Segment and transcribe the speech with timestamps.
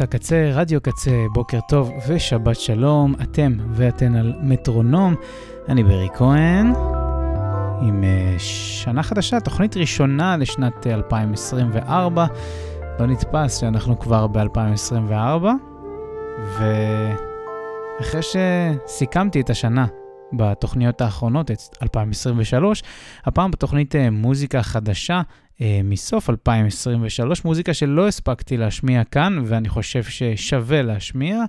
[0.00, 3.14] מוסק קצה, רדיו קצה, בוקר טוב ושבת שלום.
[3.22, 5.14] אתם ואתן על מטרונום.
[5.68, 6.72] אני ברי כהן,
[7.82, 12.26] עם uh, שנה חדשה, תוכנית ראשונה לשנת 2024.
[13.00, 15.46] לא נתפס שאנחנו כבר ב-2024,
[18.00, 19.86] ואחרי שסיכמתי את השנה
[20.32, 22.82] בתוכניות האחרונות, את 2023,
[23.24, 25.22] הפעם בתוכנית uh, מוזיקה חדשה.
[25.60, 31.44] אה, מסוף 2023, מוזיקה שלא הספקתי להשמיע כאן, ואני חושב ששווה להשמיע.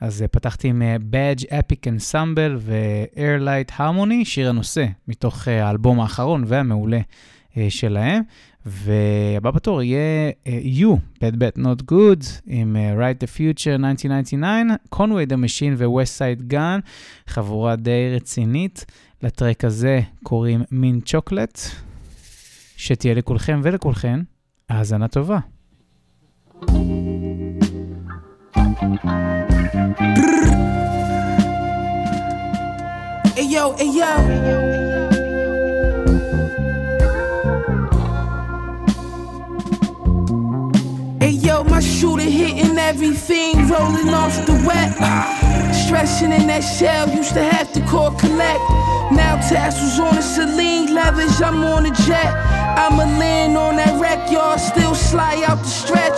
[0.00, 7.00] אז uh, פתחתי עם Badge Epic Ensemble ו-Airlight Harmony, שיר הנושא מתוך האלבום האחרון והמעולה
[7.68, 8.22] שלהם.
[8.66, 14.70] והבא בתור יהיה uh, You, Bad Bad Not Good, עם uh, Write the Future 1999,
[14.94, 16.80] Conway the Machine ו-West Side Gun,
[17.26, 18.84] חבורה די רצינית.
[19.22, 21.60] לטרק הזה קוראים מין צ'וקלט.
[22.76, 24.20] שתהיה לכולכם ולכולכן
[24.68, 25.38] האזנה טובה.
[33.36, 34.73] Hey yo, hey yo.
[41.64, 44.92] Yo, my shooter hitting everything, rolling off the wet.
[45.74, 48.60] Stressing in that shell, used to have to call collect.
[49.12, 52.32] Now tassels on the Celine leathers, I'm on a jet.
[52.78, 56.16] I'ma land on that wreck, y'all still slide out the stretch.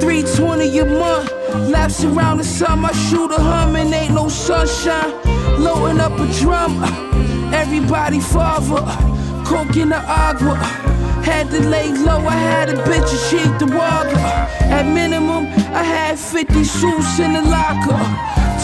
[0.00, 1.32] 320 a month,
[1.68, 5.12] laps around the sun, my shooter humming, ain't no sunshine.
[5.58, 6.82] Loading up a drum,
[7.52, 8.80] everybody father,
[9.44, 10.99] coke in the agua.
[11.24, 14.16] Had to lay low, I had a bitch she the water.
[14.76, 17.98] At minimum, I had 50 suits in the locker.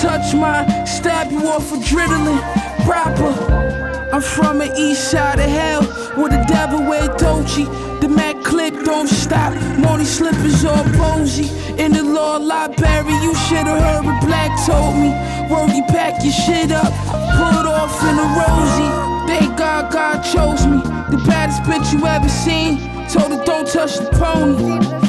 [0.00, 2.42] Touch mine, stab you off adrenaline,
[2.84, 3.66] proper.
[4.12, 5.82] I'm from the east side of hell,
[6.16, 7.64] where the devil wear Dolce.
[8.00, 11.48] The Mac click don't stop, Money slippers all posy.
[11.76, 15.10] In the law library, you should've heard what Black told me.
[15.50, 16.92] Wordy, pack your shit up,
[17.36, 18.88] put off in a rosy.
[19.26, 20.80] Thank God God chose me,
[21.10, 22.78] the baddest bitch you ever seen.
[23.08, 25.06] Told her don't touch the pony.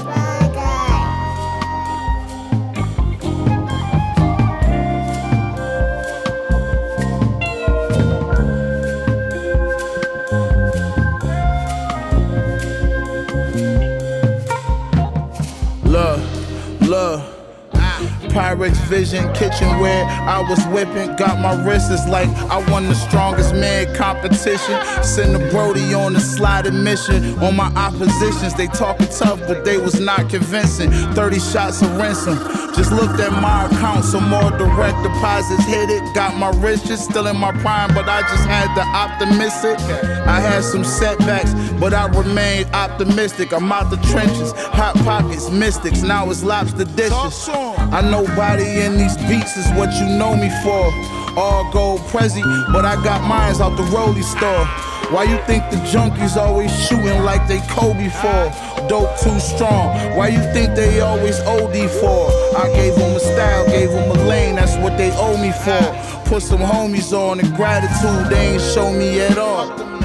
[17.74, 18.28] Ah.
[18.48, 20.06] Pyrex Vision, kitchenware.
[20.06, 24.80] I was whipping, got my wrists like I won the strongest man competition.
[25.04, 27.38] Send a Brody on a sliding mission.
[27.40, 30.92] On my oppositions, they talking tough, but they was not convincing.
[30.92, 32.38] 30 shots of ransom.
[32.74, 36.16] Just looked at my account, some more direct deposits hit it.
[36.16, 39.78] Got my riches still in my prime, but I just had the optimistic.
[40.26, 43.52] I had some setbacks, but I remained optimistic.
[43.52, 46.02] I'm out the trenches, hot pockets, mystics.
[46.02, 47.50] Now it's lobster dishes.
[47.50, 50.94] I know Nobody in these beats is what you know me for.
[51.36, 54.64] All gold Prezi, but I got mines out the Rolly store.
[55.10, 58.88] Why you think the junkies always shooting like they Kobe for?
[58.88, 60.16] Dope too strong.
[60.16, 62.30] Why you think they always OD for?
[62.56, 66.30] I gave them a style, gave them a lane, that's what they owe me for.
[66.30, 69.97] Put some homies on and gratitude they ain't show me at all.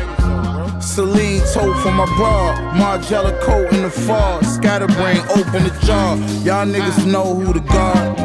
[0.94, 2.54] Celine tote for my bra.
[2.74, 4.42] Margiela coat in the fall.
[4.42, 6.18] Scatterbrain, open the jar.
[6.44, 8.18] Y'all niggas know who the guard.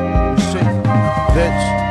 [0.52, 0.66] Shit,
[1.34, 1.87] bitch.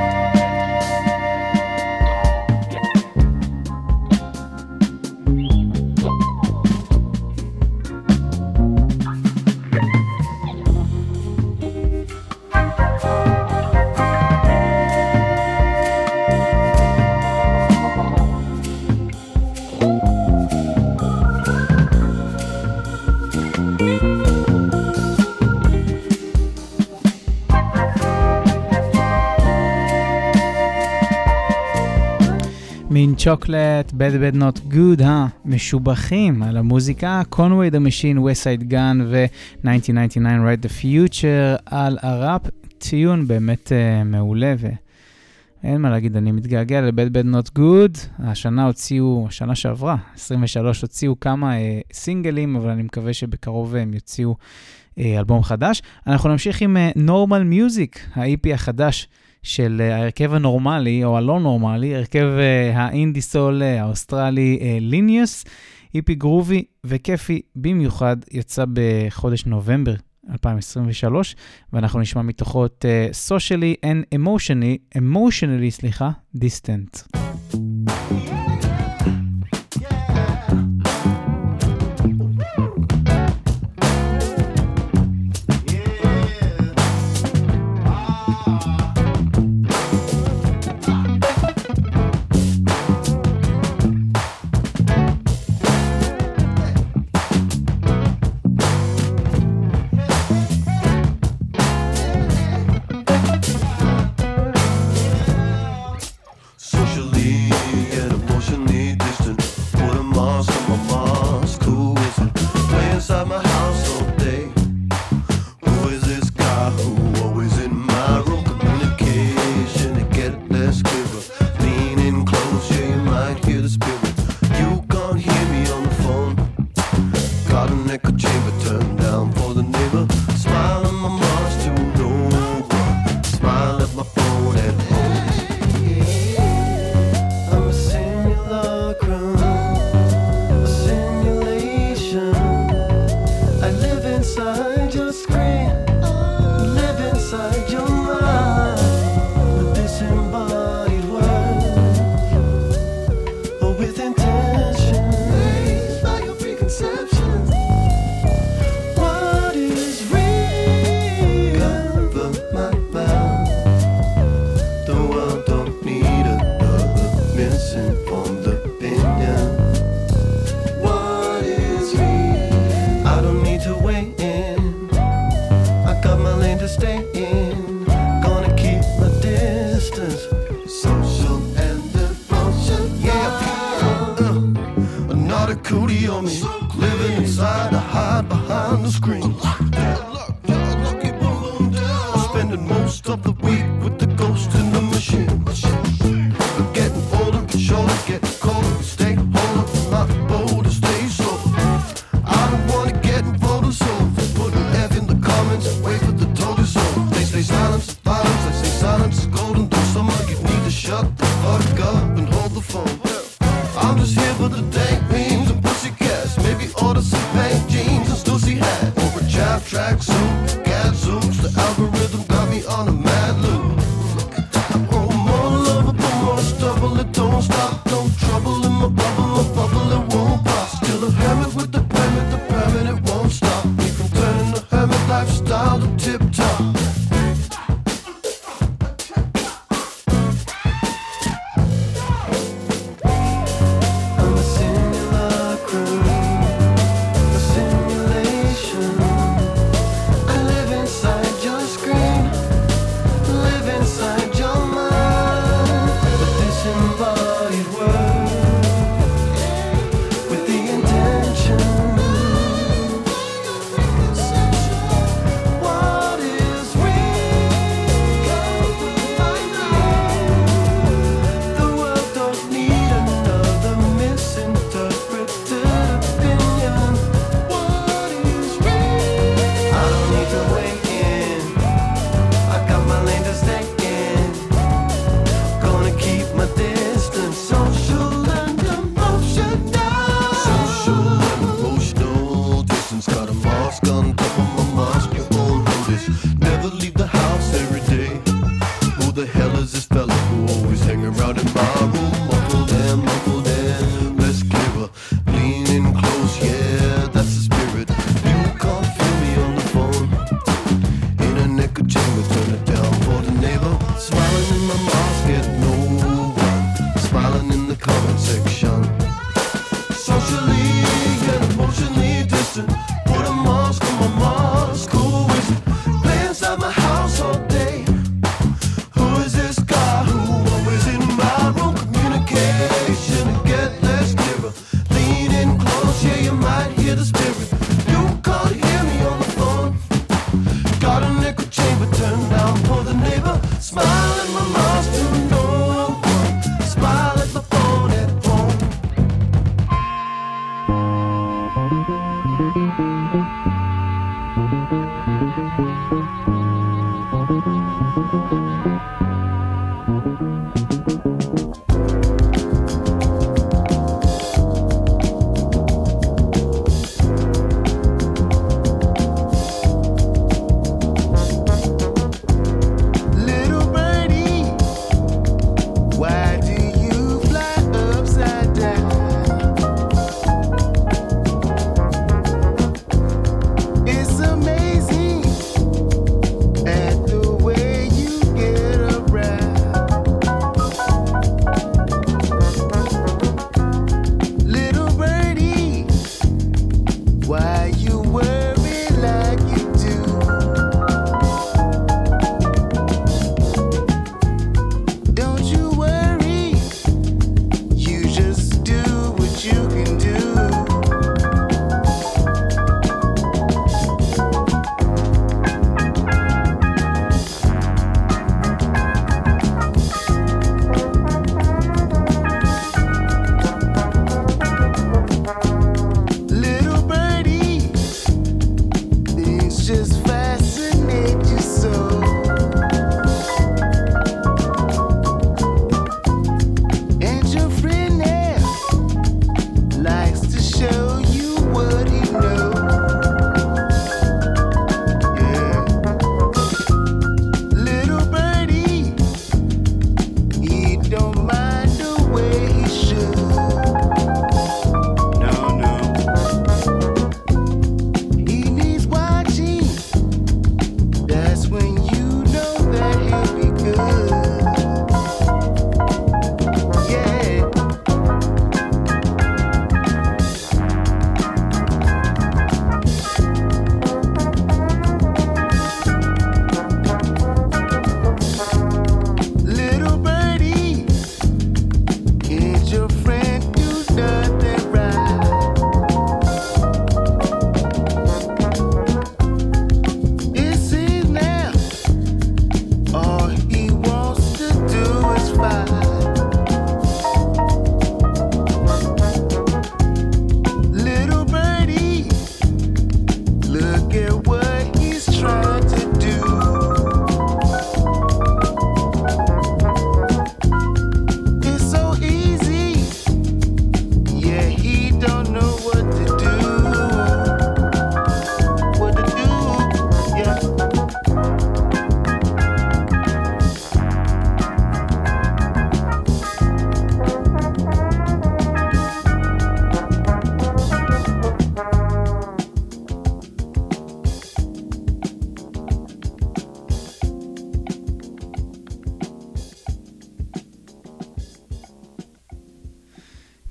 [33.27, 40.65] צ'וקלט, bad bad not good, המשובחים על המוזיקה, קונווי דה משין, Side Gun ו-1999 Write
[40.65, 42.43] the Future על הראפ,
[42.81, 49.27] ציון באמת uh, מעולה ואין מה להגיד, אני מתגעגע ל-bad bad not good, השנה הוציאו,
[49.29, 51.61] השנה שעברה, 23, הוציאו כמה uh,
[51.93, 55.83] סינגלים, אבל אני מקווה שבקרוב הם יוציאו uh, אלבום חדש.
[56.07, 59.09] אנחנו נמשיך עם uh, Normal Music, ה-EP החדש.
[59.47, 65.45] של אה, ההרכב הנורמלי, או הלא נורמלי, הרכב אה, האינדי סול אה, האוסטרלי ליניוס,
[65.93, 69.95] היפי גרובי וכיפי במיוחד, יצא בחודש נובמבר
[70.31, 71.37] 2023,
[71.73, 72.85] ואנחנו נשמע מתוכו את
[73.29, 77.19] Socially and Emotionally, Emotionally, סליחה, Distant.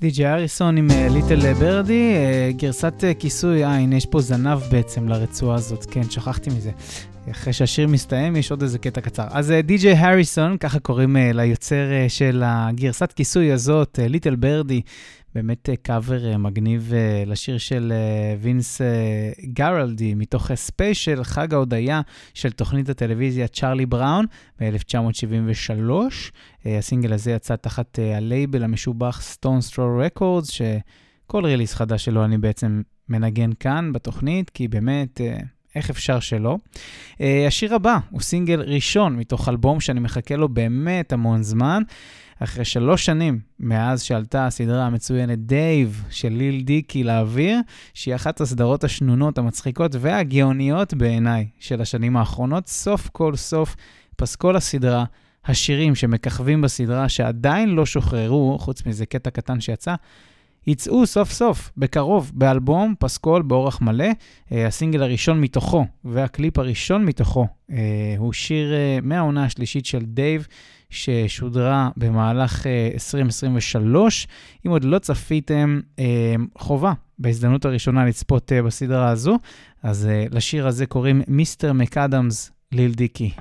[0.05, 2.13] די.ג'י אריסון עם ליטל ברדי,
[2.49, 6.71] גרסת כיסוי, אה, הנה יש פה זנב בעצם לרצועה הזאת, כן, שכחתי מזה.
[7.31, 9.27] אחרי שהשיר מסתיים, יש עוד איזה קטע קצר.
[9.29, 14.81] אז די.ג'יי הריסון, ככה קוראים ליוצר של הגרסת כיסוי הזאת, ליטל ברדי,
[15.35, 16.91] באמת קאבר מגניב
[17.25, 17.93] לשיר של
[18.39, 18.81] וינס
[19.43, 22.01] גרלדי, מתוך ספיישל, חג ההודיה
[22.33, 24.25] של תוכנית הטלוויזיה צ'ארלי בראון
[24.59, 25.91] ב-1973.
[26.65, 32.81] הסינגל הזה יצא תחת הלייבל המשובח Stone Straw Records, שכל ריליס חדש שלו אני בעצם
[33.09, 35.21] מנגן כאן בתוכנית, כי באמת...
[35.75, 36.57] איך אפשר שלא?
[37.13, 41.83] Uh, השיר הבא הוא סינגל ראשון מתוך אלבום שאני מחכה לו באמת המון זמן.
[42.39, 47.59] אחרי שלוש שנים מאז שעלתה הסדרה המצוינת דייב של ליל דיקי לאוויר,
[47.93, 53.75] שהיא אחת הסדרות השנונות, המצחיקות והגאוניות בעיניי של השנים האחרונות, סוף כל סוף
[54.15, 55.05] פסקול הסדרה,
[55.45, 59.95] השירים שמככבים בסדרה שעדיין לא שוחררו, חוץ מזה קטע קטן שיצא,
[60.67, 64.05] יצאו סוף סוף, בקרוב, באלבום פסקול באורח מלא.
[64.11, 67.73] Uh, הסינגל הראשון מתוכו והקליפ הראשון מתוכו uh,
[68.17, 70.47] הוא שיר uh, מהעונה השלישית של דייב,
[70.89, 74.27] ששודרה במהלך uh, 2023.
[74.65, 76.01] אם עוד לא צפיתם, uh,
[76.57, 79.37] חובה בהזדמנות הראשונה לצפות uh, בסדרה הזו,
[79.83, 83.31] אז uh, לשיר הזה קוראים מיסטר מקאדמס ליל דיקי.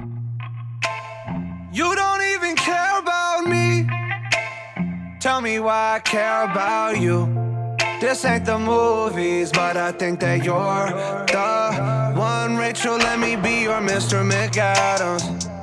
[5.24, 7.18] Tell me why I care about you.
[7.98, 10.90] This ain't the movies, but I think that you're
[11.34, 12.58] the one.
[12.58, 14.22] Rachel, let me be your Mr.
[14.22, 15.53] McAdams.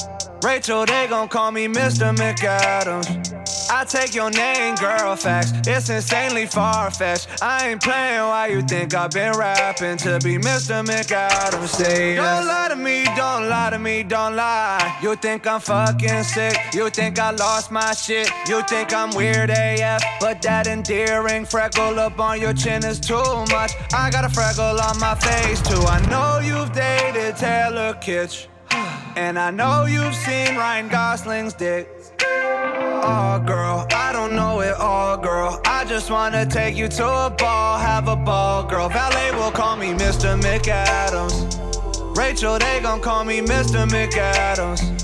[0.44, 2.16] Rachel, they gon' call me Mr.
[2.16, 3.32] McAdams.
[3.70, 5.54] I take your name, girl, facts.
[5.68, 7.28] It's insanely far fetched.
[7.42, 10.84] I ain't playing why you think I've been rapping to be Mr.
[10.84, 11.68] McAdams.
[11.70, 12.16] Say.
[12.16, 14.98] Don't lie to me, don't lie to me, don't lie.
[15.02, 16.58] You think I'm fucking sick.
[16.74, 18.30] You think I lost my shit.
[18.48, 20.02] You think I'm weird AF.
[20.20, 23.72] But that endearing freckle up on your chin is too much.
[23.94, 25.82] I got a freckle on my face too.
[25.86, 28.48] I know you've dated Taylor Kitsch.
[29.16, 31.90] And I know you've seen Ryan Gosling's dick.
[33.04, 35.60] Oh, girl, I don't know it all, girl.
[35.66, 38.90] I just wanna take you to a ball, have a ball, girl.
[38.90, 40.40] Valet will call me Mr.
[40.40, 42.16] McAdams.
[42.16, 43.88] Rachel, they gon' call me Mr.
[43.88, 45.01] McAdams.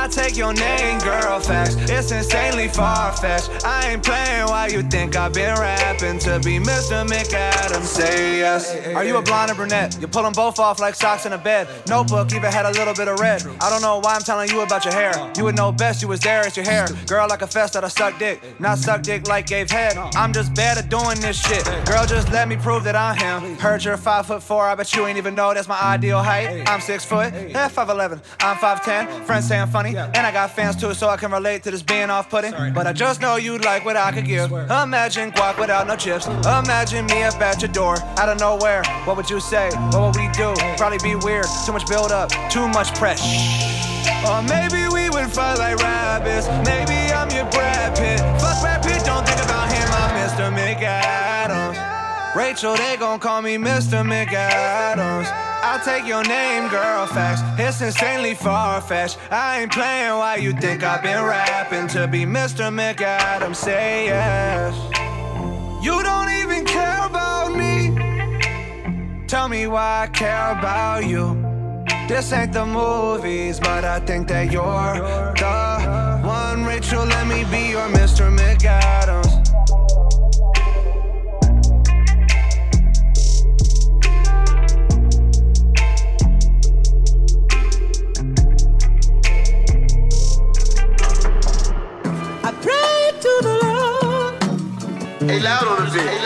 [0.00, 1.76] I take your name, girl, facts.
[1.76, 3.50] It's insanely far fetched.
[3.66, 7.06] I ain't playing why you think I've been rapping to be Mr.
[7.06, 7.84] McAdams.
[7.84, 8.74] Say yes.
[8.96, 9.98] Are you a blonde or brunette?
[10.00, 11.68] You pull them both off like socks in a bed.
[11.86, 13.42] Notebook even had a little bit of red.
[13.60, 15.12] I don't know why I'm telling you about your hair.
[15.36, 16.88] You would know best, you was there, it's your hair.
[17.06, 18.40] Girl, a fest that I suck dick.
[18.58, 19.98] Not suck dick like gave head.
[19.98, 21.62] I'm just bad at doing this shit.
[21.84, 23.58] Girl, just let me prove that I'm him.
[23.58, 26.66] Heard you're five foot four, I bet you ain't even know that's my ideal height.
[26.66, 28.22] I'm six foot, yeah, 5'11.
[28.40, 29.26] I'm 5'10.
[29.26, 29.89] Friends say I'm funny.
[29.96, 32.52] And I got fans too, so I can relate to this being off putting.
[32.72, 34.50] But I just know you'd like what I could give.
[34.52, 36.26] Imagine guac without no chips.
[36.26, 38.82] Imagine me up at your door, out of nowhere.
[39.04, 39.70] What would you say?
[39.92, 40.54] What would we do?
[40.76, 41.46] Probably be weird.
[41.66, 43.20] Too much build up, too much press.
[44.28, 46.46] Or maybe we would fight like rabbits.
[46.66, 48.20] Maybe I'm your Brad Pitt.
[48.40, 49.88] Fuck Brad Pitt, don't think about him.
[49.92, 50.50] I'm Mr.
[50.54, 51.29] McAdams.
[52.34, 54.04] Rachel, they gon' call me Mr.
[54.04, 55.26] McAdams.
[55.62, 57.42] I'll take your name, girl, facts.
[57.58, 59.18] It's insanely far fetched.
[59.32, 62.70] I ain't playing why you think I've been rapping to be Mr.
[62.70, 63.56] McAdams.
[63.56, 64.74] Say yes.
[65.84, 67.96] You don't even care about me.
[69.26, 71.34] Tell me why I care about you.
[72.06, 74.94] This ain't the movies, but I think that you're
[75.34, 76.64] the one.
[76.64, 78.30] Rachel, let me be your Mr.
[78.30, 79.29] McAdams.
[95.92, 96.19] Hey,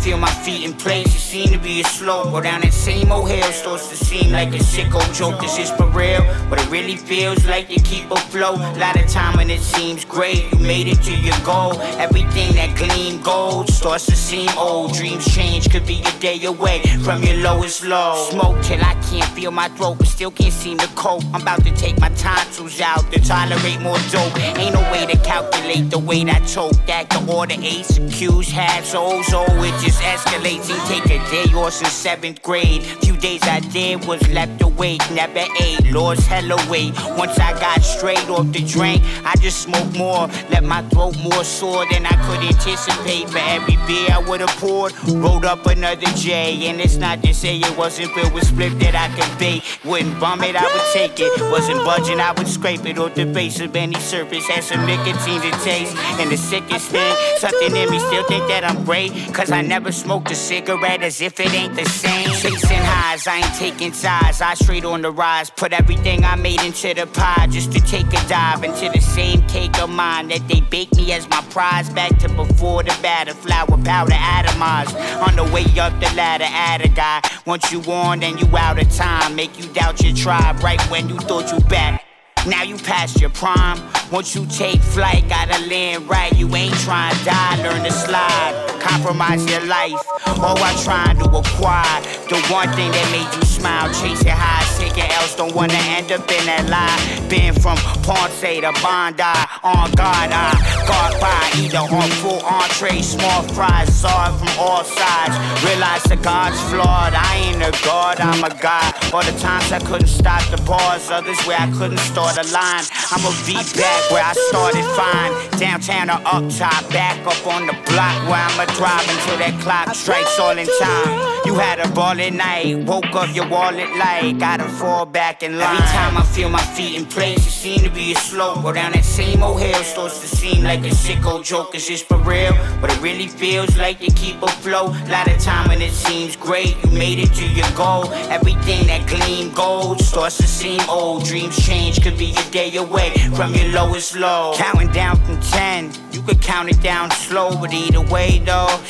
[0.00, 2.24] feel my feet in place, it seem to be a slow.
[2.30, 5.38] Go down that same old hill, starts to seem like a sick old joke.
[5.40, 8.60] This is for real, but it really feels like you keep afloat.
[8.60, 11.78] A lot of time when it seems great, you made it to your goal.
[12.06, 14.94] Everything that gleam gold starts to seem old.
[14.94, 18.26] Dreams change, could be a day away from your lowest low.
[18.30, 21.24] Smoke till I can't feel my throat, but still can't seem to cope.
[21.34, 24.36] I'm about to take my tonsils out to tolerate more dope.
[24.56, 26.78] Ain't no way to calculate the weight I tote.
[26.86, 30.68] That the order ace, Q's, halves, O's, slow, it just escalates.
[30.68, 32.82] He take a day off since seventh grade.
[32.82, 36.94] Few days I did was left awake, never ate, lost hella weight.
[37.16, 41.44] Once I got straight off the drink, I just smoked more, let my throat more
[41.44, 43.28] sore than I could anticipate.
[43.30, 46.68] For every beer I would've poured, rolled up another J.
[46.68, 49.62] And it's not to say it wasn't filled with split that I could bait.
[49.84, 51.32] Wouldn't bum it, I would take it.
[51.50, 54.46] Wasn't budging, I would scrape it off the base of any surface.
[54.46, 55.96] Had some nicotine to taste.
[56.20, 59.12] And the sickest thing, something in me still think that I'm great.
[59.32, 62.28] Cause I never smoked a cigarette as if it ain't the same.
[62.28, 64.40] Chasing highs, I ain't taking sides.
[64.40, 65.50] I straight on the rise.
[65.50, 69.42] Put everything I made into the pie just to take a dive into the same
[69.48, 71.88] cake of mine that they baked me as my prize.
[71.90, 74.94] Back to before the batter, flour powder atomized.
[75.26, 77.20] On the way up the ladder, add a guy.
[77.46, 79.34] Once you on, then you out of time.
[79.34, 82.04] Make you doubt your tribe right when you thought you back.
[82.46, 83.78] Now you past your prime.
[84.10, 86.36] Once you take flight, gotta land right.
[86.36, 88.66] You ain't trying to die, learn to slide.
[88.80, 90.02] Compromise your life.
[90.40, 92.02] All I trying to acquire.
[92.28, 93.86] The one thing that made you smile.
[93.94, 95.36] Chasing highs, taking else.
[95.36, 97.28] Don't wanna end up in that lie.
[97.28, 97.76] Been from
[98.10, 99.22] Ponce to Bondi.
[99.62, 100.50] On guard, I
[100.82, 101.38] guard by.
[101.62, 103.86] Either on full entree, small fries.
[103.94, 105.38] Saw it from all sides.
[105.62, 107.14] Realize the God's flawed.
[107.14, 108.90] I ain't a God, I'm a God.
[109.14, 111.08] All the times I couldn't stop the bars.
[111.08, 112.82] Others where I couldn't start the line.
[113.14, 115.30] I'ma be back where I started fine.
[115.60, 119.94] Downtown or up top, back up on the block where I'ma drive until that clock
[119.94, 121.30] strikes all in time.
[121.46, 125.58] You had a ball at night, woke up your wallet light, gotta fall back in
[125.58, 125.76] line.
[125.76, 128.54] Every time I feel my feet in place, you seem to be a slow.
[128.62, 131.74] Go down that same old hill, starts to seem like a sicko joke.
[131.74, 132.52] Is this for real?
[132.80, 134.92] But it really feels like you keep a afloat.
[135.08, 138.12] Lot of time when it seems great, you made it to your goal.
[138.36, 141.24] Everything that gleam gold starts to seem old.
[141.24, 144.52] Dreams change, could be a day away from your lowest low.
[144.56, 148.80] Counting down from 10, you could count it down slow, but either way though.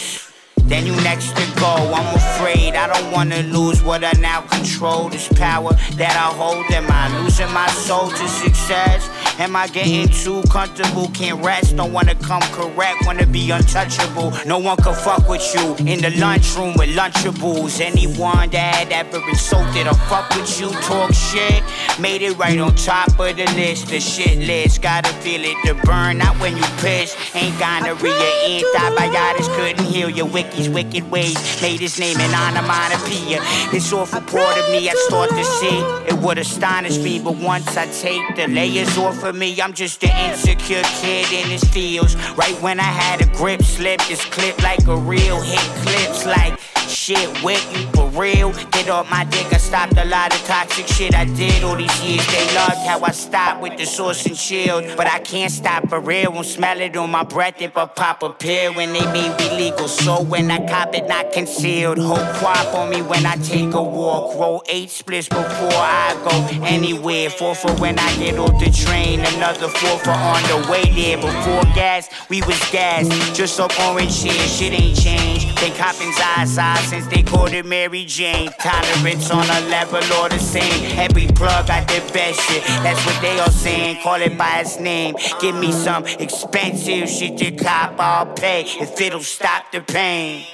[0.64, 1.74] Then you next to go.
[1.94, 5.08] I'm afraid I don't wanna lose what I now control.
[5.08, 6.64] This power that I hold.
[6.70, 9.08] Am I losing my soul to success?
[9.38, 11.08] Am I getting too comfortable?
[11.08, 11.76] Can't rest.
[11.76, 13.06] Don't wanna come correct.
[13.06, 14.32] Wanna be untouchable.
[14.46, 17.80] No one can fuck with you in the lunchroom with Lunchables.
[17.80, 21.62] Anyone that ever insulted or fuck with you talk shit.
[21.98, 23.88] Made it right on top of the list.
[23.88, 24.82] The shit list.
[24.82, 26.18] Gotta feel it to burn.
[26.18, 27.16] Not when you piss.
[27.34, 28.62] Ain't gonorrhea.
[28.74, 30.26] Antibiotics couldn't heal your
[30.68, 31.62] wicked wicked ways.
[31.62, 33.40] Made his name an onomatopoeia.
[33.70, 35.78] This awful part of me I start to see.
[36.08, 40.02] It would astonish me, but once I take the layers off of me, I'm just
[40.04, 42.16] an insecure kid in his fields.
[42.36, 45.58] Right when I had a grip, slip this clip like a real hit.
[45.84, 46.58] Clips like
[46.90, 48.52] shit with you for real.
[48.72, 52.02] Get off my dick, I stopped a lot of toxic shit I did all these
[52.02, 52.26] years.
[52.26, 54.84] They loved how I stopped with the source and shield.
[54.96, 56.32] But I can't stop for real.
[56.32, 59.56] Won't smell it on my breath if I pop a pill when they made me
[59.56, 59.88] legal.
[59.88, 61.98] So when I cop it, not concealed.
[61.98, 64.34] Whole crop on me when I take a walk.
[64.38, 67.30] Roll eight splits before I go anywhere.
[67.30, 69.20] Four for when I get off the train.
[69.20, 71.16] Another four for on the way there.
[71.16, 73.08] Before gas, we was gas.
[73.36, 75.49] Just up orange here, shit ain't changed.
[75.60, 78.50] Been copping Zaza since they called it Mary Jane.
[78.60, 80.98] Tolerance on a level or the same.
[80.98, 82.64] Every plug got the best shit.
[82.82, 84.02] That's what they all saying.
[84.02, 85.16] Call it by its name.
[85.38, 88.00] Give me some expensive shit to cop.
[88.00, 90.46] I'll pay if it'll stop the pain.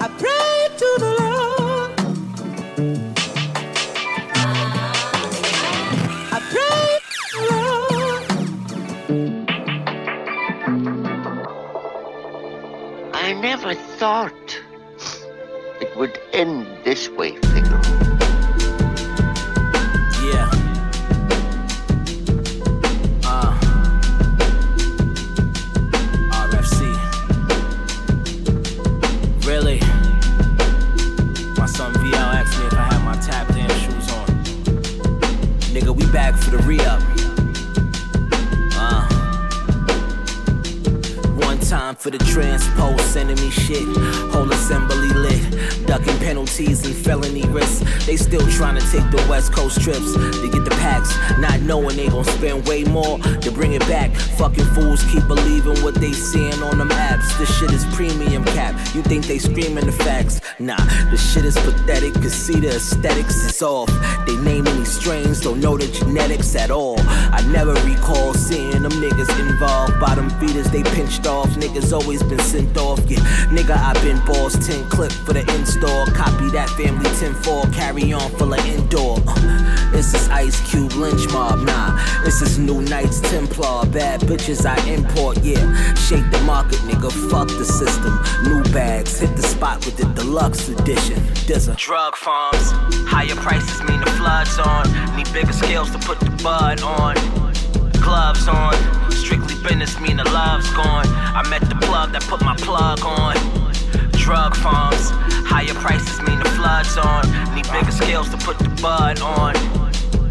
[0.00, 1.33] I pray to the Lord.
[13.44, 14.62] Never thought
[15.78, 17.78] it would end this way, Figaro.
[20.24, 20.48] Yeah.
[23.22, 23.52] Uh.
[26.40, 26.80] RFC.
[29.46, 29.78] Really?
[31.58, 33.16] My son VL asked me if I had my
[33.84, 34.26] shoes on.
[35.74, 37.02] Nigga, we back for the re-up.
[37.02, 37.13] Uh.
[41.74, 43.82] Time for the transpose, me shit.
[44.32, 45.42] Whole assembly lit.
[45.86, 47.82] Ducking penalties and felony risks.
[48.06, 51.96] They still trying to take the West Coast trips to get the packs, not knowing
[51.96, 54.14] they gon' spend way more to bring it back.
[54.38, 57.36] Fucking fools keep believing what they seeing on them apps.
[57.38, 58.74] This shit is premium cap.
[58.94, 60.40] You think they screaming the facts?
[60.60, 62.14] Nah, the shit is pathetic.
[62.14, 63.90] Cause see the aesthetics is off.
[64.26, 67.00] They naming these strains, don't know the genetics at all.
[67.00, 69.98] I never recall seeing them niggas involved.
[69.98, 71.50] Bottom feeders they pinched off.
[71.64, 73.00] Niggas always been sent off.
[73.08, 76.04] Yeah, nigga, I been balls 10 clip for the store.
[76.14, 79.16] Copy that family 10 carry on full of indoor.
[79.26, 81.96] Uh, this is Ice Cube lynch mob, nah.
[82.22, 85.94] This is New Knights Templar, bad bitches I import, yeah.
[85.94, 88.12] Shake the market, nigga, fuck the system.
[88.44, 91.22] New bags, hit the spot with the deluxe edition.
[91.46, 92.72] There's a drug farms,
[93.08, 95.16] higher prices mean the floods on.
[95.16, 97.14] Need bigger scales to put the bud on.
[98.02, 98.74] Gloves on,
[99.64, 101.06] business mean the love's gone.
[101.08, 103.34] I met the plug that put my plug on.
[104.12, 105.10] Drug farms,
[105.48, 107.24] higher prices mean the floods on.
[107.54, 109.54] Need bigger scales to put the bud on.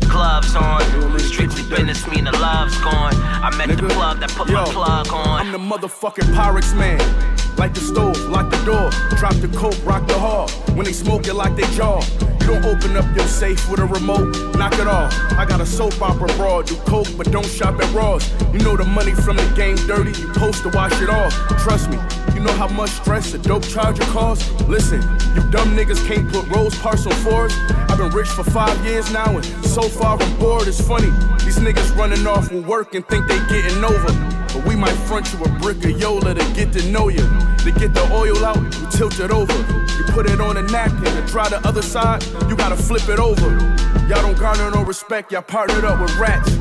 [0.01, 0.81] Gloves on,
[1.19, 3.15] strictly business mean the love's gone.
[3.17, 5.47] I met the plug that put my plug on.
[5.47, 7.32] I'm the motherfucking Pyrex man.
[7.57, 10.49] Like the stove, lock the door, drop the coke, rock the hall.
[10.75, 12.01] When they smoke it like they jaw.
[12.41, 15.13] You don't open up your safe with a remote, knock it off.
[15.37, 18.29] I got a soap opera broad, do coke, but don't shop at Ross.
[18.51, 21.31] You know the money from the game dirty, you post to wash it off.
[21.63, 21.97] Trust me,
[22.43, 24.49] know how much stress a dope charger costs?
[24.63, 25.01] Listen,
[25.35, 27.53] you dumb niggas can't put rose parts on fours.
[27.89, 31.09] I've been rich for five years now, and so far I'm bored, it's funny.
[31.43, 34.11] These niggas running off with work and think they getting over.
[34.53, 37.25] But we might front you a brick of Yola to get to know you.
[37.63, 39.57] To get the oil out, you tilt it over.
[39.97, 43.19] You put it on a napkin and dry the other side, you gotta flip it
[43.19, 43.49] over.
[44.13, 46.53] Y'all don't garner no respect, y'all partnered up with rats.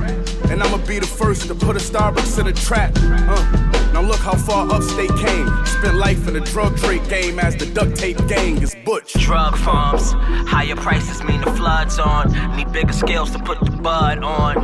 [0.49, 2.93] And I'ma be the first to put a Starbucks in a trap.
[2.97, 5.67] Uh, now look how far upstate came.
[5.67, 9.13] Spent life in the drug trade game as the duct tape gang is butch.
[9.13, 10.13] Drug farms,
[10.49, 12.33] higher prices mean the floods on.
[12.57, 14.55] Need bigger scales to put the bud on.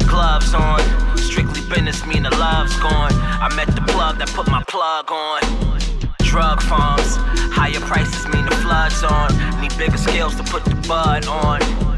[0.00, 0.80] Gloves on,
[1.18, 3.12] strictly business mean the love's gone.
[3.14, 5.40] I met the plug that put my plug on.
[6.24, 7.14] Drug farms,
[7.54, 9.60] higher prices mean the floods on.
[9.60, 11.97] Need bigger scales to put the bud on.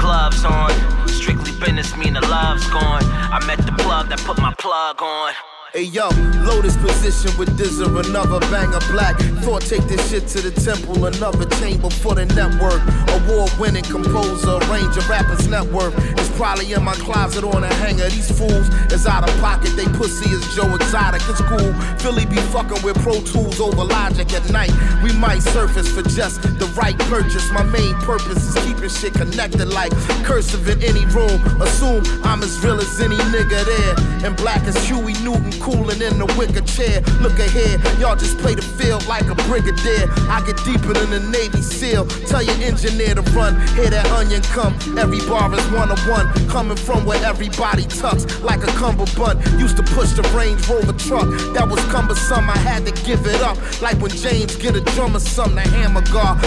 [0.00, 0.72] Gloves on,
[1.06, 3.04] strictly business mean the love's gone.
[3.04, 5.34] I met the plug that put my plug on.
[5.72, 6.08] Hey yo,
[6.42, 9.16] Lotus position with this or another banger black.
[9.46, 12.82] Thought take this shit to the temple, another chamber for the network.
[13.22, 15.94] Award winning composer, arranger, rappers network.
[16.18, 18.10] It's probably in my closet on a hanger.
[18.10, 21.22] These fools is out of pocket, they pussy is Joe Exotic.
[21.30, 21.72] It's cool.
[22.02, 24.74] Philly be fucking with Pro Tools over Logic at night.
[25.04, 27.48] We might surface for just the right purchase.
[27.52, 29.92] My main purpose is keeping shit connected like
[30.26, 31.38] cursive in any room.
[31.62, 34.26] Assume I'm as real as any nigga there.
[34.26, 37.00] And black as Huey Newton, cooling in the wicker chair.
[37.20, 40.08] Look ahead, y'all just play the field like a brigadier.
[40.28, 42.06] I get deeper than the Navy SEAL.
[42.26, 43.54] Tell your engineer to run.
[43.76, 44.74] Hear that onion come.
[44.98, 46.26] Every bar is one on one.
[46.48, 49.38] Coming from where everybody tucks like a cummerbund.
[49.60, 51.28] Used to push the Range Rover truck.
[51.54, 52.48] That was cumbersome.
[52.48, 53.56] I had to give it up.
[53.80, 55.56] Like when James get a drum or something.
[55.56, 56.38] The hammer guard.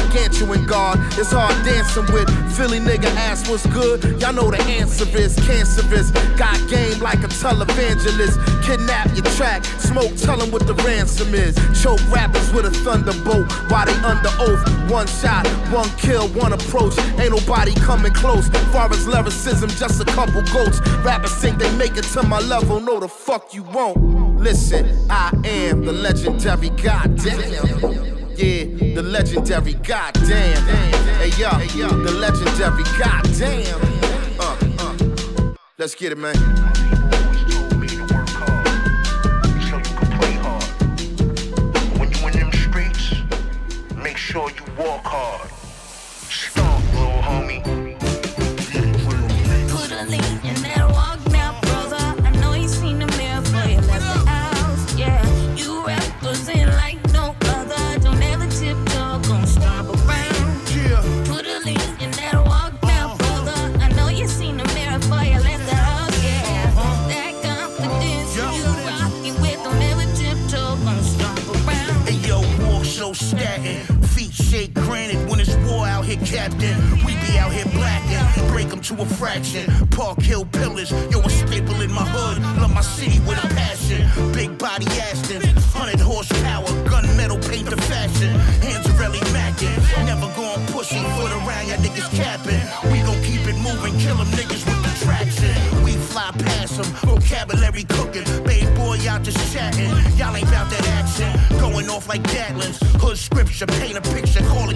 [0.43, 0.99] And God?
[1.17, 4.03] It's hard dancing with Philly nigga ass what's good.
[4.21, 6.11] Y'all know the answer is cancerous.
[6.37, 8.37] Got game like a televangelist.
[8.63, 9.63] Kidnap your track.
[9.79, 11.55] Smoke, tell 'em what the ransom is.
[11.81, 14.61] Choke rappers with a thunderbolt while they under oath.
[14.89, 16.97] One shot, one kill, one approach.
[17.19, 18.47] Ain't nobody coming close.
[18.71, 20.79] Far as lyricism, just a couple goats.
[21.03, 22.79] Rappers think they make it to my level.
[22.79, 23.97] No, the fuck you won't.
[24.39, 27.39] Listen, I am the legendary goddamn.
[28.35, 30.61] Yeah, the legendary goddamn.
[31.19, 33.81] Hey yo, the legendary goddamn.
[34.39, 35.53] Uh, uh.
[35.77, 36.92] Let's get it, man.
[44.33, 45.32] Sure you walk hard.
[78.95, 79.65] To a fraction.
[79.89, 82.41] Park Hill pillars, yo, a staple in my hood.
[82.61, 84.07] Love my city with a passion.
[84.33, 88.29] Big body Aston, 100 horsepower, gunmetal paint the fashion.
[88.61, 89.77] Hands are really macking.
[90.05, 92.63] Never going pussy foot around, y'all niggas capping.
[92.91, 95.83] We gon' keep it moving, kill 'em niggas with the traction.
[95.83, 98.23] We fly past past 'em, vocabulary cooking.
[98.43, 99.89] Babe boy out just chatting.
[100.17, 101.29] Y'all ain't bout that action.
[101.59, 102.77] Going off like Gatlins.
[103.01, 104.73] Hood scripture, paint a picture, call a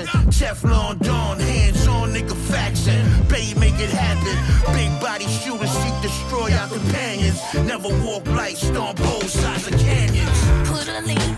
[0.00, 3.06] assassin, Teflon Don, hands on nigga faction.
[3.28, 4.74] Bay make it happen.
[4.74, 7.40] Big body shooters seek destroy our companions.
[7.66, 10.68] Never walk light, stomp holes size of canyons.
[10.68, 11.29] Put a lean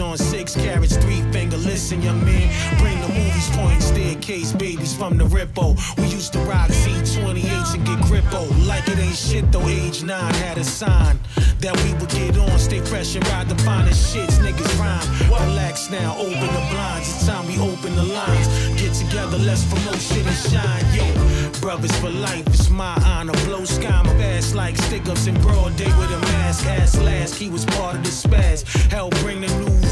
[0.00, 1.56] on six carats, three finger.
[1.56, 5.74] Listen, young man, bring the movies, point staircase, babies from the Rippo.
[5.98, 8.42] We used to rock Z28s and get grippo.
[8.66, 11.18] Like it ain't shit though, age nine had a sign
[11.60, 14.38] that we would get on, stay fresh and ride the finest shits.
[14.38, 15.06] Niggas rhyme.
[15.30, 17.08] Relax now, open the blinds.
[17.08, 18.48] It's time we open the lines.
[18.80, 20.84] Get together, let's promote shit and shine.
[20.94, 23.32] Yo, brothers for life, it's my honor.
[23.44, 26.66] Blow sky, my ass like stick ups in broad day with a mask.
[26.66, 28.64] Ass last, he was part of the spaz.
[28.90, 29.85] Hell, bring the new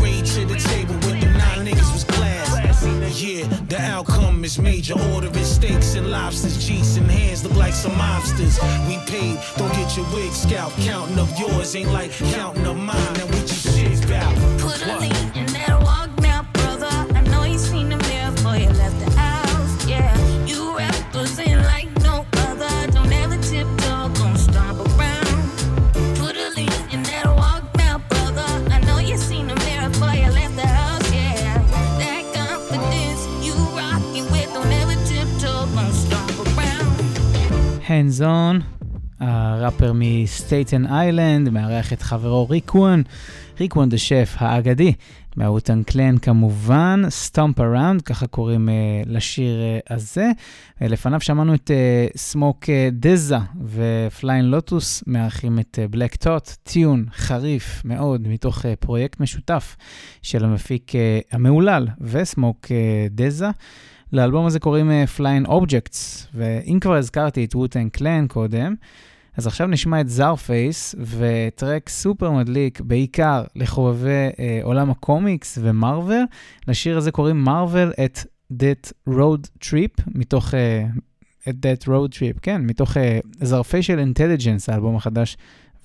[4.44, 4.94] outcome is major.
[5.14, 6.56] Ordering steaks and lobsters.
[6.58, 8.58] Jeets and hands look like some mobsters.
[8.88, 10.78] We paid, don't get your wig scalped.
[10.80, 13.14] Counting up yours ain't like counting up mine.
[13.14, 14.34] Now what you shit about?
[14.58, 15.23] Put a
[37.94, 38.84] Hands on,
[39.20, 43.02] הראפר מסטייטן איילנד, מארח את חברו ריק וון,
[43.60, 44.92] ריק וון דה שף האגדי,
[45.36, 50.30] מהאוטן קלן כמובן, סטומפ אראונד, ככה קוראים uh, לשיר uh, הזה.
[50.80, 51.70] Uh, לפניו שמענו את
[52.16, 59.76] סמוק דזה ופליין לוטוס, מארחים את בלק טוט, טיון חריף מאוד מתוך uh, פרויקט משותף
[60.22, 60.96] של המפיק uh,
[61.32, 62.66] המהולל וסמוק
[63.10, 63.50] דזה.
[64.14, 68.74] לאלבום הזה קוראים uh, Flying Objects, ואם כבר הזכרתי את ווטן קלן קודם,
[69.36, 76.24] אז עכשיו נשמע את זארפייס וטרק סופר מדליק, בעיקר לחובבי אה, עולם הקומיקס ומרוויל.
[76.68, 78.18] לשיר הזה קוראים מרוויל את
[78.52, 80.54] That Road Trip, מתוך...
[80.54, 80.84] אה,
[81.48, 85.36] את That Road Trip, כן, מתוך אה, זארפייס אינטליג'נס, האלבום החדש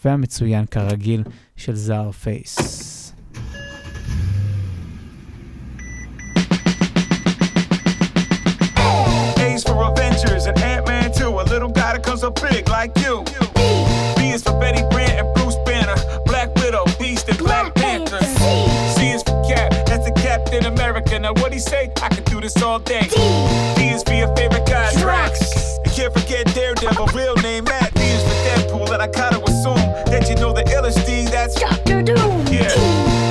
[0.05, 1.23] והמצוין כרגיל
[1.55, 2.98] של זארפייס.
[9.59, 11.39] A's for Avengers and Ant-Man too.
[11.39, 13.23] A little guy that comes up big like you.
[14.15, 15.95] B is for Betty Brant and Bruce Banner.
[16.25, 18.23] Black Widow, Beast and Black Panther.
[18.23, 21.19] C is for Cap, that's the Captain America.
[21.19, 21.91] Now what he say?
[22.01, 23.07] I could do this all day.
[23.75, 25.39] D is for your favorite guy, Drax.
[25.85, 27.93] You can't forget Daredevil, real name Matt.
[27.95, 31.25] D is for Deadpool, and I gotta assume that you know the illest D.
[31.25, 32.47] That's Doctor Doom.
[32.47, 32.71] Yeah,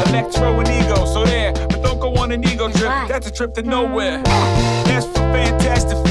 [0.08, 1.06] Electro and Ego.
[1.06, 2.92] So there, but don't go on an ego trip.
[3.08, 3.66] That's a trip to mm.
[3.66, 4.22] nowhere.
[4.22, 6.07] That's for Fantastic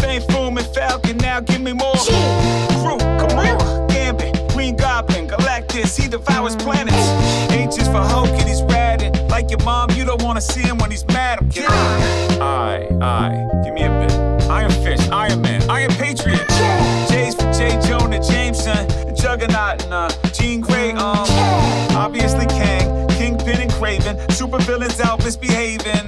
[0.00, 1.16] Fang Foom and Falcon.
[1.18, 1.92] Now give me more.
[2.82, 6.00] Groot, Gamora, Gambit, Green Goblin, Galactus.
[6.00, 7.42] He devours planets.
[7.72, 9.14] Is for Hulk and he's ratting.
[9.28, 11.38] Like your mom, you don't wanna see him when he's mad.
[11.40, 11.70] I'm kidding.
[11.70, 14.12] Aye, aye, give me a bit.
[14.50, 16.46] Iron Fist, Iron Man, Iron Patriot.
[17.08, 17.80] J's for J.
[17.88, 18.86] Jonah Jameson,
[19.16, 20.92] Juggernaut, and uh, Jean Grey.
[20.92, 21.24] Um,
[21.96, 24.30] obviously Kang, Kingpin and Kraven.
[24.32, 26.01] Super villains out misbehaving.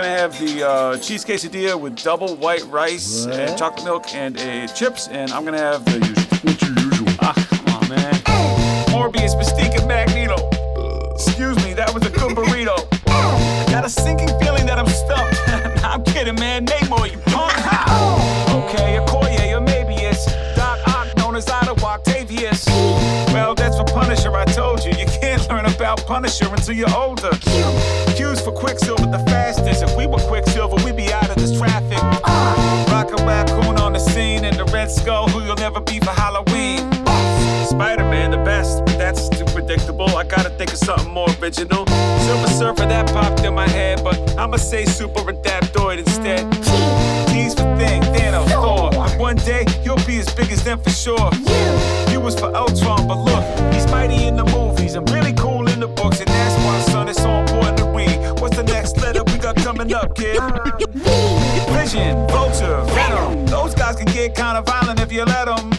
[0.00, 4.66] Gonna have the uh, cheese quesadilla with double white rice and chocolate milk and uh,
[4.68, 6.38] chips, and I'm gonna have the usual.
[6.42, 7.08] What's your usual?
[7.20, 8.14] Ah, come on, man.
[8.94, 10.48] Morbius, Mystique, and Magneto.
[11.12, 12.78] Excuse me, that was a good burrito.
[13.08, 15.36] I got a sinking feeling that I'm stumped.
[15.82, 16.64] nah, I'm kidding, man.
[16.64, 17.52] Namor, you punk.
[18.64, 20.24] okay, Okoye, or maybe it's
[20.56, 22.64] Doc Ock, known as Otto Octavius.
[23.34, 24.92] Well, that's for Punisher, I told you.
[24.92, 27.32] You can't learn about Punisher until you're older.
[28.16, 29.29] Q's for Quicksilver, the
[30.10, 31.98] we Quicksilver, we'd be out of this traffic.
[32.24, 32.86] Uh.
[32.90, 36.90] Rocket Raccoon on the scene, and the Red Skull, who you'll never be for Halloween.
[37.66, 40.08] Spider-Man, the best, but that's too predictable.
[40.16, 41.86] I gotta think of something more original.
[41.86, 46.50] Silver Surfer, that popped in my head, but I'ma say Super Adaptoid instead.
[47.28, 48.90] T's for Thing, Thanos, Thor.
[49.18, 51.30] One day, you'll be as big as them for sure.
[52.10, 55.80] You was for Ultron, but look, he's mighty in the movies and really cool in
[55.80, 58.40] the books, and that's why, son, it's so important to read.
[58.40, 60.40] What's the next letter we got coming up, kid?
[61.70, 63.46] Vision, Vulture, Venom.
[63.46, 65.70] Those guys can get kind of violent if you let them.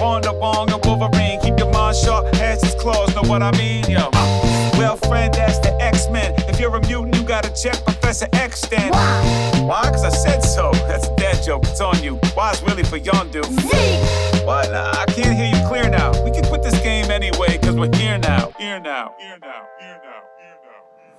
[0.00, 3.84] Wanda Wong and Wolverine, keep your mind sharp as his claws, know what I mean,
[3.88, 4.08] yo.
[4.78, 6.34] Well, friend, that's the X-Men.
[6.48, 8.92] If you're a mutant, you gotta check Professor X then.
[9.66, 9.82] Why?
[9.84, 10.70] Cause I said so.
[10.88, 12.16] That's a dad joke, it's on you.
[12.34, 13.44] Why is really for Yondu?
[14.46, 14.70] What?
[14.70, 16.12] Nah, I can't hear you clear now.
[16.24, 18.52] We can quit this game anyway, cause we're here now.
[18.58, 19.14] Here now.
[19.18, 19.66] Here now.
[19.80, 20.25] Here now.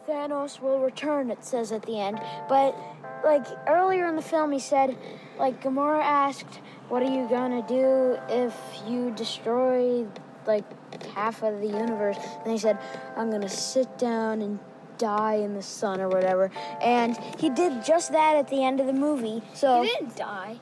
[0.08, 2.22] Thanos will return, it says at the end.
[2.48, 2.76] But,
[3.24, 4.98] like, earlier in the film, he said,
[5.38, 8.56] like, Gamora asked, What are you gonna do if
[8.88, 10.06] you destroy,
[10.46, 10.64] like,
[11.08, 12.18] half of the universe?
[12.44, 12.78] And he said,
[13.18, 14.58] I'm gonna sit down and
[14.98, 16.50] die in the sun or whatever.
[16.82, 19.42] And he did just that at the end of the movie.
[19.54, 19.82] So.
[19.82, 20.60] He didn't die.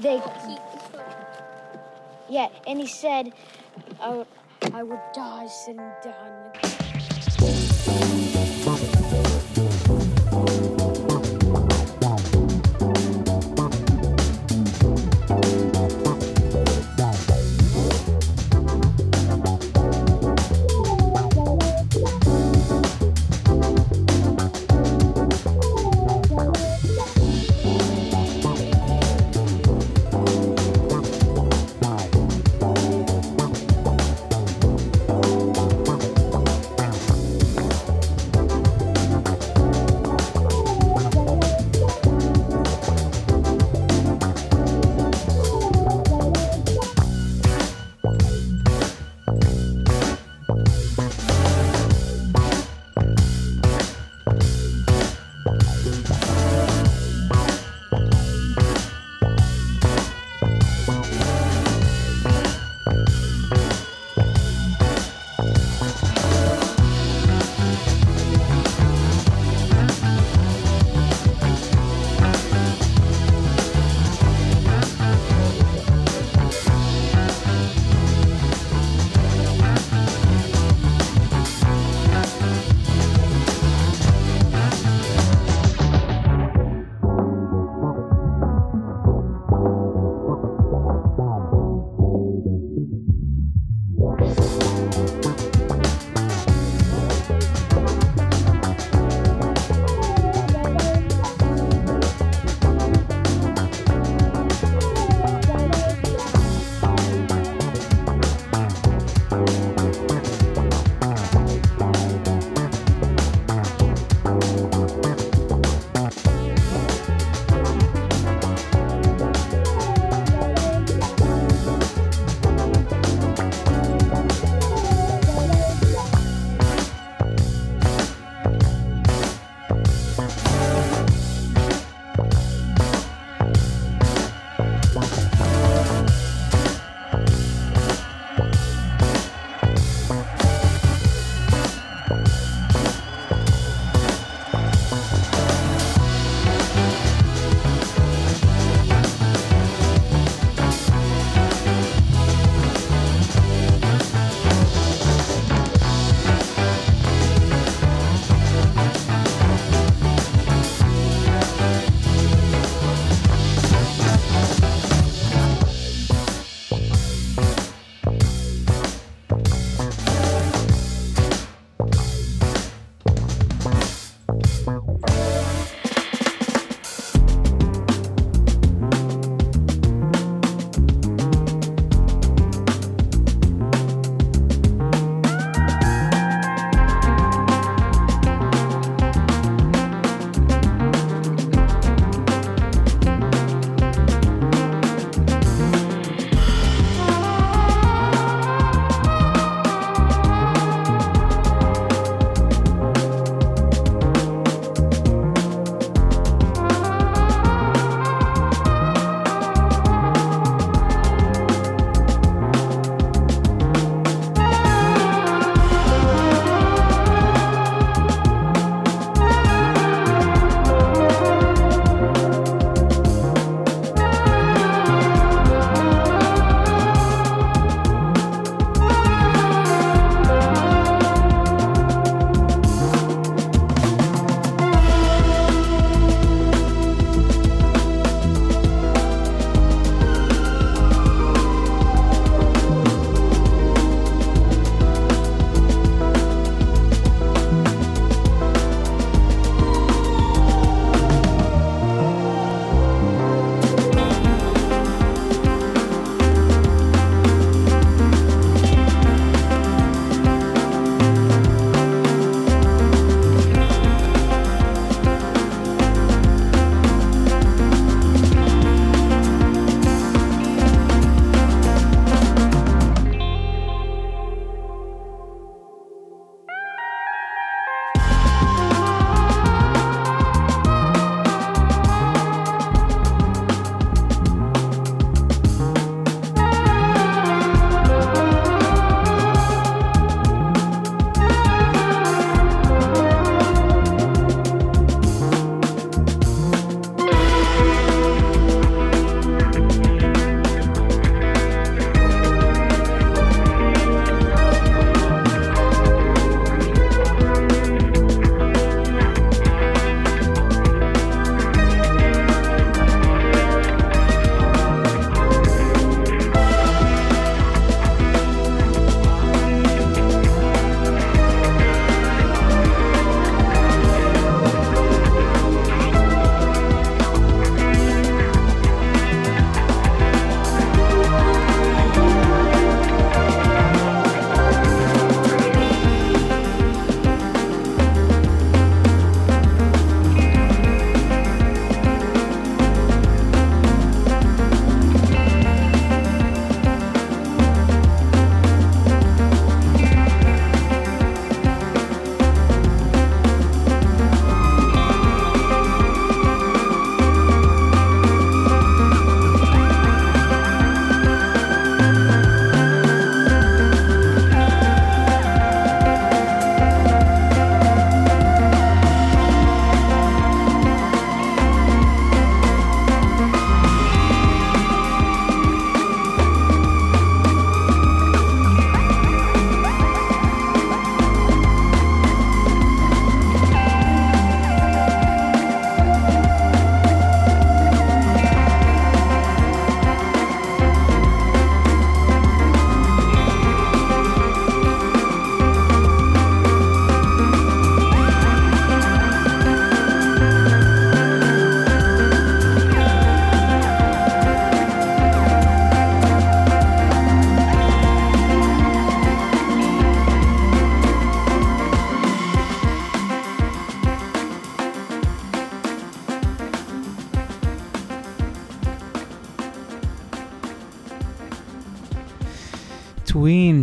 [0.00, 0.20] They.
[2.28, 3.32] Yeah, and he said,
[4.00, 4.26] I, would-
[4.74, 6.71] I would die sitting down.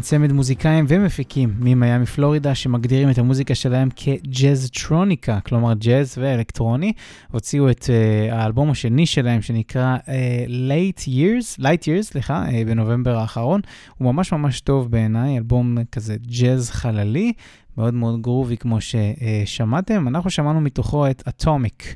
[0.09, 6.93] צמד מוזיקאים ומפיקים ממיאמי פלורידה, שמגדירים את המוזיקה שלהם כג'אז טרוניקה, כלומר ג'אז ואלקטרוני.
[7.31, 10.09] הוציאו את uh, האלבום השני שלהם, שנקרא uh,
[10.47, 13.61] Late Years, Light Years, סליחה, uh, בנובמבר האחרון.
[13.97, 17.33] הוא ממש ממש טוב בעיניי, אלבום כזה ג'אז חללי.
[17.77, 20.07] מאוד מאוד גרובי כמו ששמעתם.
[20.07, 21.95] אנחנו שמענו מתוכו את אטומיק.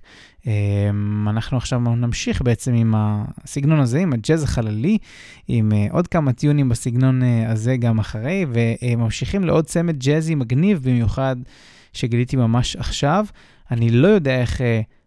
[1.30, 4.98] אנחנו עכשיו נמשיך בעצם עם הסגנון הזה, עם הג'אז החללי,
[5.48, 11.36] עם עוד כמה טיונים בסגנון הזה גם אחרי, וממשיכים לעוד צמד ג'אזי מגניב במיוחד
[11.94, 13.26] שגיליתי ממש עכשיו.
[13.72, 14.62] אני לא יודע איך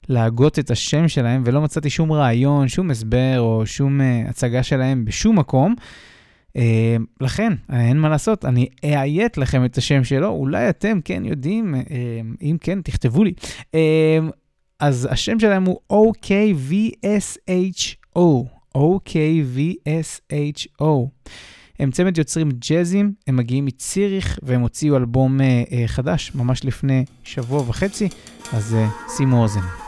[0.09, 5.39] להגות את השם שלהם ולא מצאתי שום רעיון, שום הסבר או שום הצגה שלהם בשום
[5.39, 5.74] מקום.
[6.57, 6.59] Uh,
[7.20, 11.74] לכן, אין מה לעשות, אני אאיית לכם את השם שלו, אולי אתם כן יודעים,
[12.43, 13.32] אם כן, תכתבו לי.
[14.80, 16.20] אז השם שלהם הוא OKVSHO,
[18.76, 20.06] OKVSHO.
[21.78, 27.04] הם צמד יוצרים ג'אזים, הם מגיעים מציריך והם הוציאו אלבום uh, uh, חדש ממש לפני
[27.24, 28.08] שבוע וחצי,
[28.52, 28.76] אז uh,
[29.16, 29.86] שימו אוזן.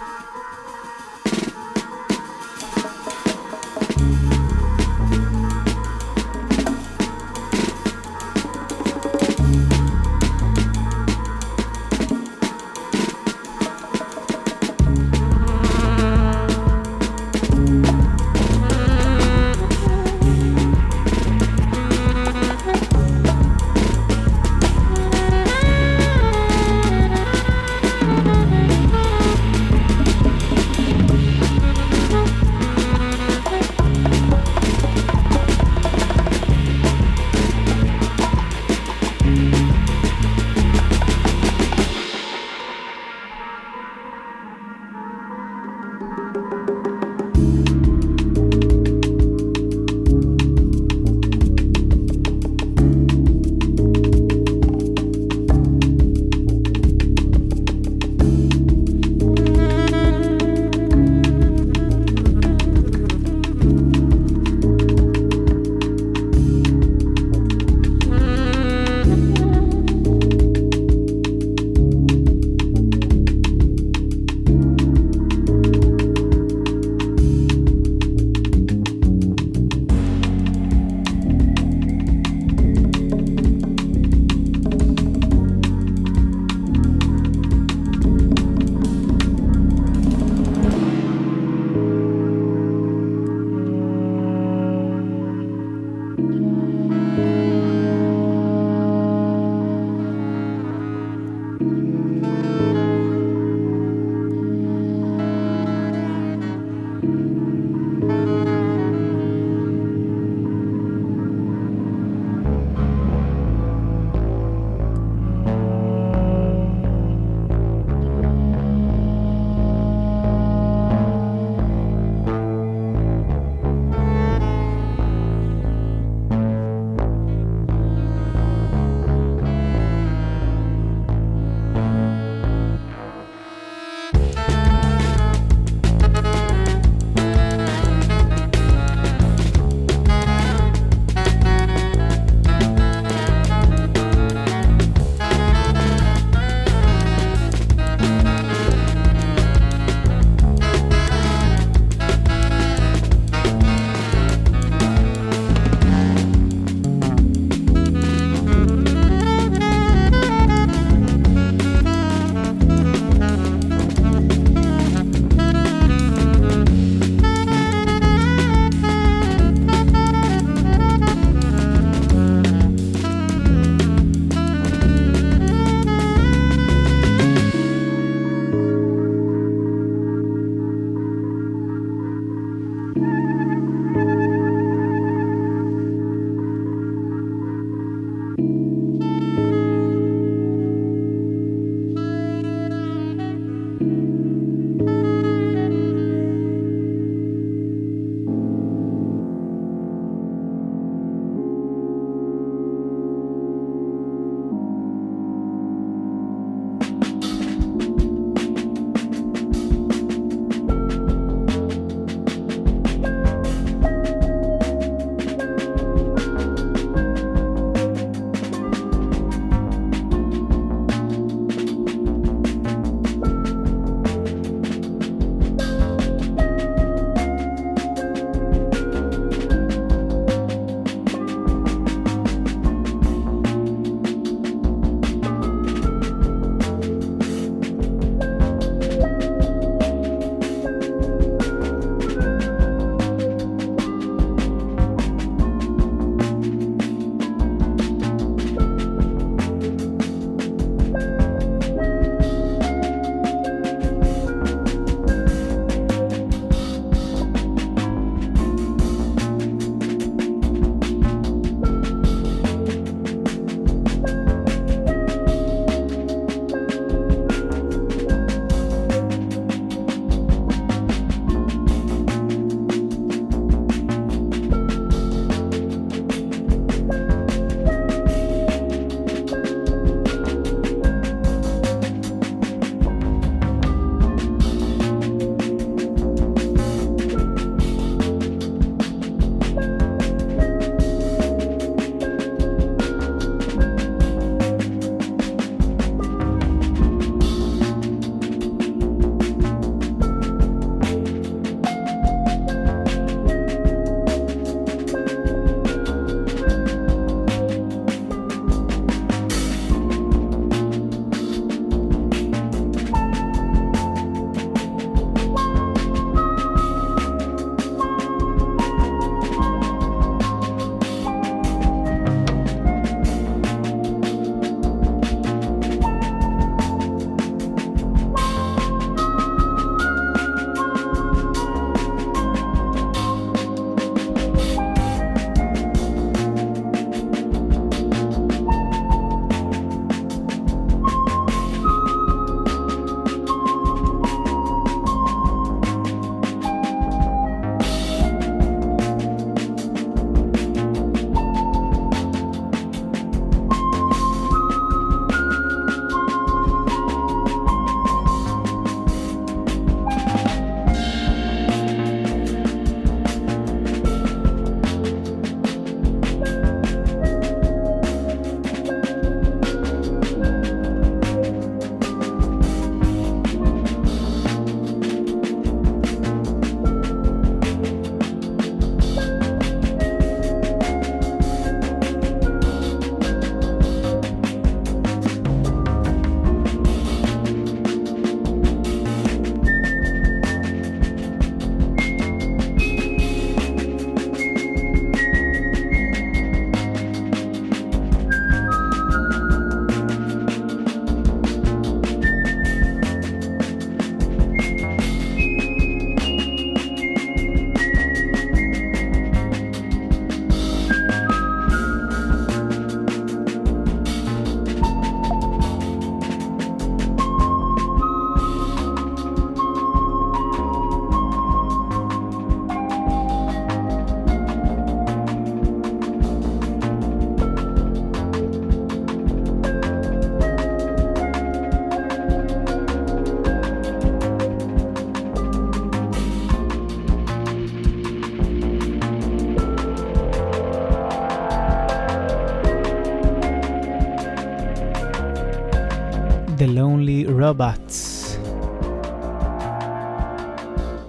[447.19, 448.05] Robots.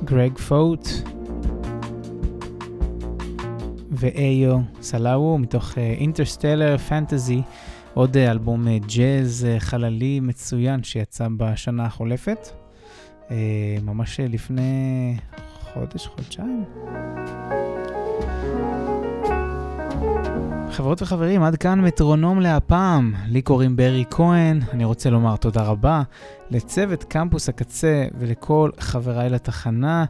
[0.04, 0.88] גרג פוט
[3.92, 7.42] ואיו סלאוו מתוך אינטרסטלר פנטזי,
[7.94, 12.48] עוד אה, אלבום אה, ג'אז אה, חללי מצוין שיצא בשנה החולפת,
[13.32, 15.18] אה, ממש אה, לפני
[15.74, 16.66] חודש, חודשיים.
[20.80, 23.14] חברות וחברים, עד כאן מטרונום להפעם.
[23.28, 26.02] לי קוראים ברי כהן, אני רוצה לומר תודה רבה
[26.52, 30.06] לצוות קמפוס הקצה ולכל חבריי לתחנה.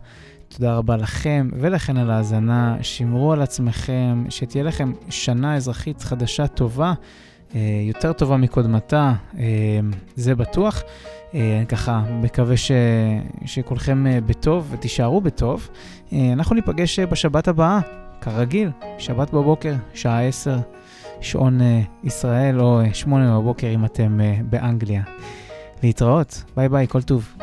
[0.48, 6.94] תודה רבה לכם ולכן על ההאזנה, שמרו על עצמכם, שתהיה לכם שנה אזרחית חדשה טובה,
[7.56, 9.44] אה, יותר טובה מקודמתה, אה,
[10.16, 10.84] זה בטוח.
[11.34, 12.72] אה, ככה מקווה ש...
[13.46, 15.70] שכולכם בטוב ותישארו בטוב.
[16.34, 17.99] אנחנו ניפגש בשבת הבאה.
[18.22, 20.58] כרגיל, שבת בבוקר, שעה 10,
[21.22, 25.04] שעון uh, ישראל, או uh, 8 בבוקר אם אתם uh, באנגליה.
[25.84, 27.36] להתראות, ביי ביי, כל טוב.